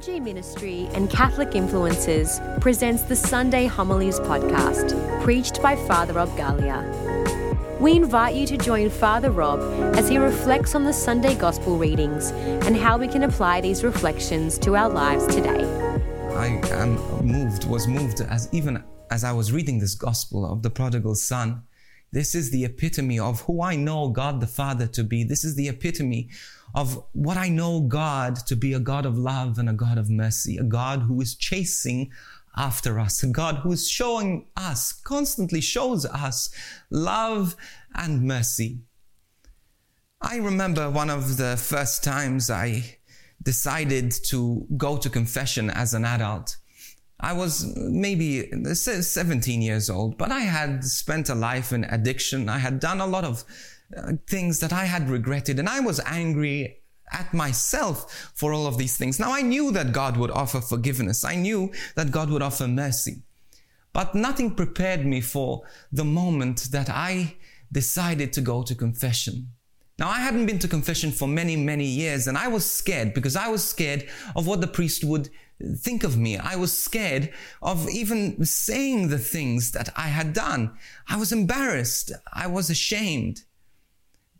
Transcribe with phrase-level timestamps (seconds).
[0.00, 7.78] FRG Ministry and Catholic Influencers presents the Sunday Homilies podcast, preached by Father Rob Galea.
[7.78, 9.60] We invite you to join Father Rob
[9.94, 14.58] as he reflects on the Sunday Gospel readings and how we can apply these reflections
[14.60, 15.64] to our lives today.
[16.34, 20.70] I am moved, was moved as even as I was reading this Gospel of the
[20.70, 21.64] prodigal son.
[22.12, 25.22] This is the epitome of who I know God the Father to be.
[25.22, 26.30] This is the epitome
[26.74, 30.10] of what I know God to be a God of love and a God of
[30.10, 32.10] mercy, a God who is chasing
[32.56, 36.50] after us, a God who is showing us, constantly shows us
[36.90, 37.56] love
[37.94, 38.80] and mercy.
[40.20, 42.98] I remember one of the first times I
[43.42, 46.56] decided to go to confession as an adult.
[47.20, 52.48] I was maybe 17 years old, but I had spent a life in addiction.
[52.48, 53.44] I had done a lot of
[53.96, 56.78] uh, things that I had regretted, and I was angry
[57.12, 59.20] at myself for all of these things.
[59.20, 63.22] Now, I knew that God would offer forgiveness, I knew that God would offer mercy,
[63.92, 67.36] but nothing prepared me for the moment that I
[67.70, 69.52] decided to go to confession.
[70.00, 73.36] Now, I hadn't been to confession for many, many years, and I was scared because
[73.36, 75.28] I was scared of what the priest would
[75.76, 76.38] think of me.
[76.38, 80.72] I was scared of even saying the things that I had done.
[81.06, 82.12] I was embarrassed.
[82.32, 83.42] I was ashamed.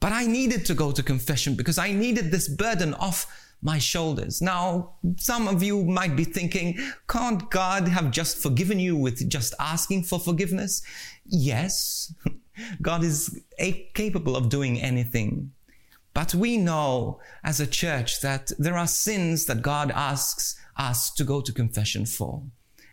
[0.00, 3.26] But I needed to go to confession because I needed this burden off
[3.60, 4.40] my shoulders.
[4.40, 9.52] Now, some of you might be thinking, can't God have just forgiven you with just
[9.60, 10.80] asking for forgiveness?
[11.26, 12.14] Yes,
[12.82, 13.40] God is
[13.94, 15.52] capable of doing anything.
[16.12, 21.24] But we know as a church that there are sins that God asks us to
[21.24, 22.42] go to confession for.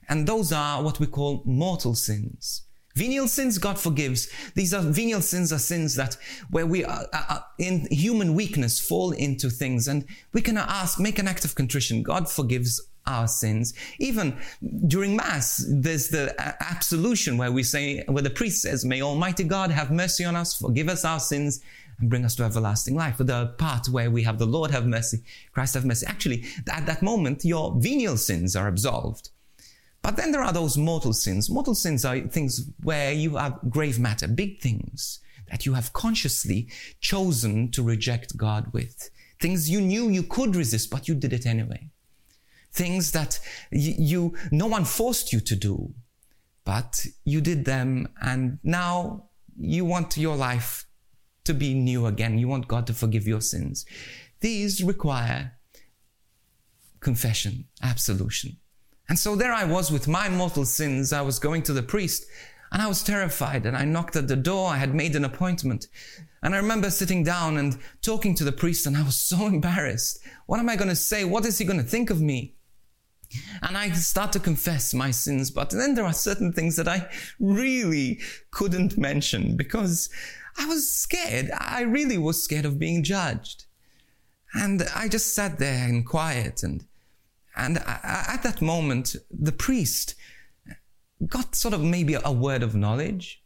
[0.10, 2.64] And those are what we call mortal sins.
[2.96, 4.28] Venial sins God forgives.
[4.56, 6.18] These are venial sins are sins that
[6.50, 11.20] where we are, are, in human weakness fall into things and we can ask, make
[11.20, 12.02] an act of contrition.
[12.02, 13.74] God forgives our sins.
[14.00, 14.38] Even
[14.88, 19.72] during Mass, there's the absolution where we say, where the priest says, May Almighty God
[19.72, 21.62] have mercy on us, forgive us our sins,
[22.00, 23.18] and bring us to everlasting life.
[23.18, 26.06] The part where we have the Lord have mercy, Christ have mercy.
[26.06, 29.32] Actually, at that moment, your venial sins are absolved.
[30.02, 31.50] But then there are those mortal sins.
[31.50, 36.70] Mortal sins are things where you have grave matter, big things that you have consciously
[37.00, 39.10] chosen to reject God with.
[39.42, 41.90] Things you knew you could resist, but you did it anyway.
[42.78, 43.40] Things that
[43.72, 45.94] you, no one forced you to do,
[46.64, 49.30] but you did them and now
[49.60, 50.86] you want your life
[51.46, 52.38] to be new again.
[52.38, 53.86] You want God to forgive your sins.
[54.42, 55.54] These require
[57.00, 58.58] confession, absolution.
[59.10, 61.14] And so there I was with my mortal sins.
[61.14, 62.26] I was going to the priest
[62.72, 64.70] and I was terrified and I knocked at the door.
[64.70, 65.88] I had made an appointment.
[66.44, 70.20] And I remember sitting down and talking to the priest and I was so embarrassed.
[70.46, 71.24] What am I going to say?
[71.24, 72.57] What is he going to think of me?
[73.62, 77.10] And I start to confess my sins, but then there are certain things that I
[77.40, 78.20] really
[78.52, 80.10] couldn't mention because
[80.58, 81.52] I was scared.
[81.58, 83.66] I really was scared of being judged.
[84.54, 86.86] And I just sat there in quiet and
[87.58, 90.14] and at that moment, the priest
[91.26, 93.42] got sort of maybe a word of knowledge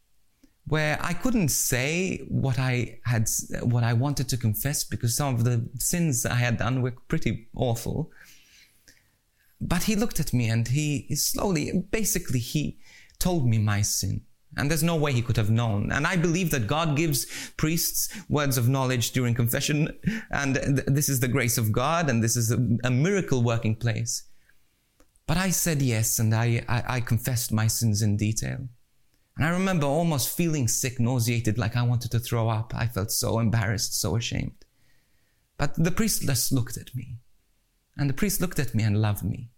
[0.68, 3.30] where I couldn't say what I had,
[3.62, 7.48] what I wanted to confess because some of the sins I had done were pretty
[7.56, 8.12] awful.
[9.62, 12.80] But he looked at me and he slowly, basically, he
[13.20, 14.22] told me my sin.
[14.58, 15.92] And there's no way he could have known.
[15.92, 19.98] And I believe that God gives priests words of knowledge during confession.
[20.32, 22.10] And th- this is the grace of God.
[22.10, 24.24] And this is a, a miracle working place.
[25.26, 26.20] But I said yes.
[26.20, 28.68] And I, I, I confessed my sins in detail.
[29.38, 32.74] And I remember almost feeling sick, nauseated, like I wanted to throw up.
[32.76, 34.66] I felt so embarrassed, so ashamed.
[35.58, 37.20] But the priest just looked at me.
[37.98, 39.50] And the priest looked at me and loved me.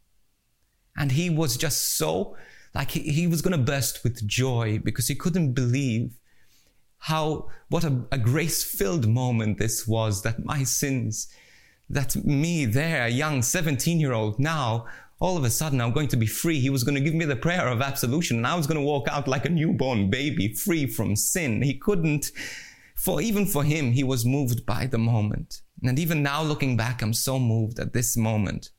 [0.97, 2.35] And he was just so
[2.73, 6.17] like he, he was going to burst with joy because he couldn't believe
[6.97, 11.27] how, what a, a grace filled moment this was that my sins,
[11.89, 14.85] that me there, a young 17 year old now,
[15.19, 16.59] all of a sudden I'm going to be free.
[16.59, 18.85] He was going to give me the prayer of absolution and I was going to
[18.85, 21.61] walk out like a newborn baby, free from sin.
[21.61, 22.31] He couldn't,
[22.95, 25.61] for even for him, he was moved by the moment.
[25.83, 28.69] And even now looking back, I'm so moved at this moment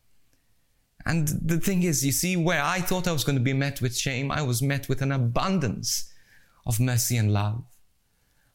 [1.07, 3.81] and the thing is, you see, where I thought I was going to be met
[3.81, 6.11] with shame, I was met with an abundance
[6.67, 7.65] of mercy and love.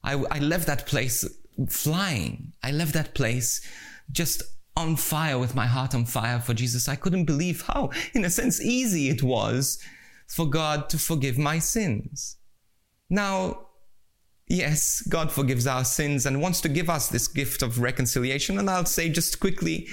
[0.04, 1.28] I, I left that place
[1.70, 2.54] flying.
[2.64, 3.62] I left that place
[4.12, 4.42] just
[4.76, 6.88] on fire with my heart on fire for Jesus.
[6.88, 9.78] I couldn't believe how, in a sense, easy it was
[10.28, 12.38] for God to forgive my sins.
[13.10, 13.68] Now,
[14.50, 18.60] yes, God forgives our sins and wants to give us this gift of reconciliation.
[18.60, 19.88] And I'll say just quickly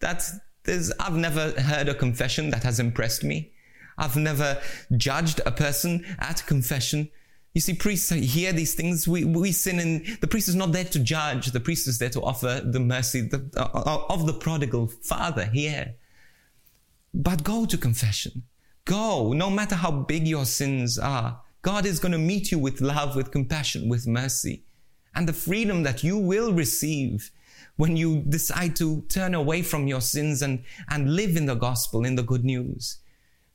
[0.00, 0.28] that
[0.64, 3.52] There's, I've never heard a confession that has impressed me.
[3.96, 4.60] I've never
[4.96, 7.08] judged a person at confession.
[7.54, 9.08] You see, priests hear these things.
[9.08, 11.46] We, we sin and the priest is not there to judge.
[11.52, 15.94] The priest is there to offer the mercy uh, uh, of the prodigal father here.
[17.14, 18.42] But go to confession.
[18.84, 21.40] Go, no matter how big your sins are.
[21.62, 24.64] God is going to meet you with love, with compassion, with mercy.
[25.14, 27.30] And the freedom that you will receive
[27.76, 32.04] when you decide to turn away from your sins and, and live in the gospel,
[32.04, 32.98] in the good news.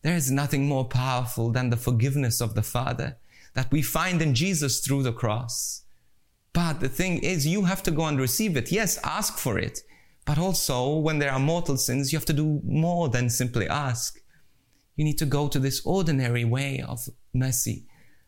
[0.01, 3.17] There is nothing more powerful than the forgiveness of the Father
[3.53, 5.83] that we find in Jesus through the cross.
[6.53, 8.71] But the thing is, you have to go and receive it.
[8.71, 9.81] Yes, ask for it.
[10.25, 14.21] But also, when there are mortal sins, you have to do more than simply ask.
[14.95, 17.85] You need to go to this ordinary way of mercy,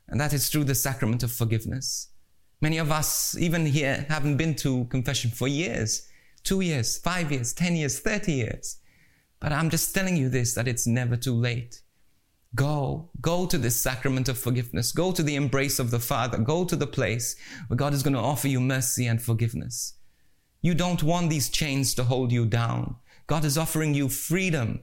[0.08, 2.10] and that is through the sacrament of forgiveness.
[2.62, 6.08] Many of us, even here, haven't been to confession for years
[6.46, 8.78] two years, five years, 10 years, 30 years.
[9.42, 11.82] But I'm just telling you this that it's never too late.
[12.54, 14.94] Go, go to this sacrament of forgiveness.
[14.94, 16.38] Go to the embrace of the Father.
[16.38, 17.36] Go to the place
[17.68, 19.96] where God is going to offer you mercy and forgiveness.
[20.62, 22.96] You don't want these chains to hold you down.
[23.28, 24.82] God is offering you freedom,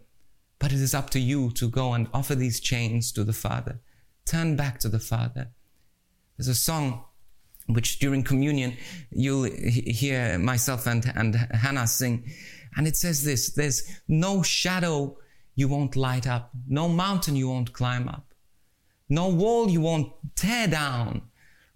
[0.58, 3.80] but it is up to you to go and offer these chains to the Father.
[4.24, 5.50] Turn back to the Father.
[6.36, 7.04] There's a song
[7.66, 8.76] which during communion
[9.10, 12.30] you'll hear myself and, and Hannah sing.
[12.76, 15.18] And it says this, there's no shadow
[15.54, 18.32] you won't light up, no mountain you won't climb up,
[19.08, 21.22] no wall you won't tear down,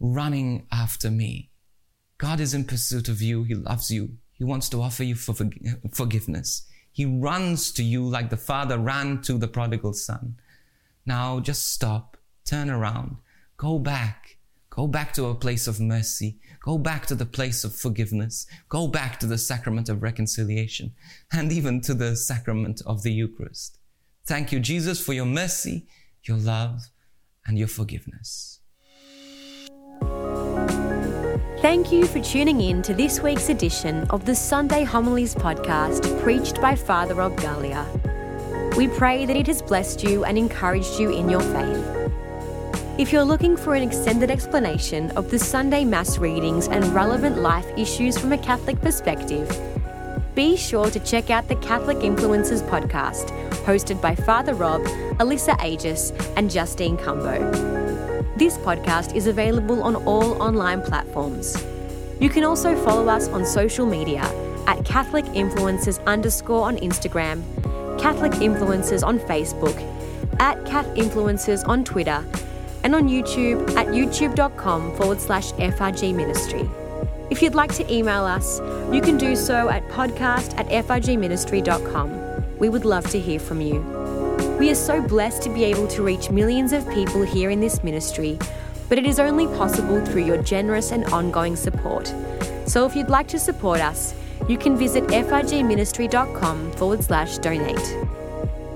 [0.01, 1.51] running after me.
[2.19, 3.45] God is in pursuit of you.
[3.45, 4.17] He loves you.
[4.33, 5.35] He wants to offer you for
[5.93, 6.67] forgiveness.
[6.93, 10.37] He runs to you like the father ran to the prodigal son.
[11.05, 12.17] Now just stop,
[12.47, 13.17] turn around,
[13.57, 14.39] go back,
[14.71, 18.45] go back to a place of mercy, Go back to the place of forgiveness.
[18.69, 20.95] Go back to the sacrament of reconciliation
[21.33, 23.79] and even to the sacrament of the Eucharist.
[24.27, 25.87] Thank you, Jesus, for your mercy,
[26.25, 26.91] your love,
[27.47, 28.59] and your forgiveness.
[31.61, 36.61] Thank you for tuning in to this week's edition of the Sunday Homilies podcast preached
[36.61, 37.87] by Father Rob Galea.
[38.77, 41.96] We pray that it has blessed you and encouraged you in your faith.
[42.99, 47.67] If you're looking for an extended explanation of the Sunday Mass readings and relevant life
[47.77, 49.47] issues from a Catholic perspective,
[50.35, 53.29] be sure to check out the Catholic Influencers podcast,
[53.67, 54.81] hosted by Father Rob,
[55.19, 57.39] Alyssa Agius, and Justine Cumbo.
[58.39, 61.63] This podcast is available on all online platforms.
[62.19, 64.23] You can also follow us on social media
[64.67, 67.43] at Catholic Influencers underscore on Instagram,
[68.01, 69.77] Catholic Influencers on Facebook,
[70.41, 72.25] at Cat Influencers on Twitter,
[72.87, 76.71] and on YouTube at youtube.com forward slash FRG Ministry.
[77.31, 78.61] If you'd like to email us,
[78.95, 82.59] you can do so at podcast at frgministry.com.
[82.59, 83.81] We would love to hear from you.
[84.61, 87.83] We are so blessed to be able to reach millions of people here in this
[87.83, 88.39] ministry,
[88.89, 92.15] but it is only possible through your generous and ongoing support.
[92.67, 94.15] So if you'd like to support us,
[94.49, 98.06] you can visit frgministry.com forward slash donate